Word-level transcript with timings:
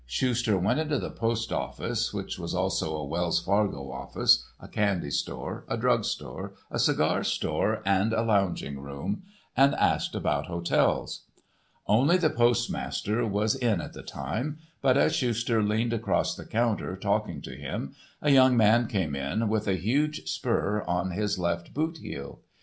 Schuster 0.07 0.57
went 0.57 0.79
into 0.79 0.97
the 0.97 1.11
postoffice, 1.11 2.11
which 2.11 2.39
was 2.39 2.55
also 2.55 2.95
a 2.95 3.05
Wells 3.05 3.39
Fargo 3.39 3.91
office, 3.91 4.47
a 4.59 4.67
candy 4.67 5.11
store, 5.11 5.63
a 5.67 5.77
drug 5.77 6.05
store, 6.05 6.55
a 6.71 6.79
cigar 6.79 7.23
store, 7.23 7.83
and 7.85 8.11
a 8.11 8.23
lounging 8.23 8.79
room, 8.79 9.21
and 9.55 9.75
asked 9.75 10.15
about 10.15 10.47
hotels. 10.47 11.25
Only 11.85 12.17
the 12.17 12.31
postmaster 12.31 13.23
was 13.27 13.53
in 13.53 13.79
at 13.79 13.93
that 13.93 14.07
time, 14.07 14.57
but 14.81 14.97
as 14.97 15.13
Schuster 15.13 15.61
leaned 15.61 15.93
across 15.93 16.33
the 16.33 16.45
counter, 16.47 16.97
talking 16.97 17.39
to 17.43 17.53
him, 17.55 17.93
a 18.23 18.31
young 18.31 18.57
man 18.57 18.87
came 18.87 19.13
in, 19.15 19.49
with 19.49 19.67
a 19.67 19.75
huge 19.75 20.27
spur 20.27 20.81
on 20.87 21.11
his 21.11 21.37
left 21.37 21.75
boot 21.75 21.99
heel. 21.99 22.39